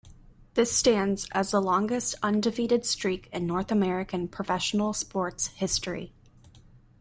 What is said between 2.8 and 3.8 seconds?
streak in North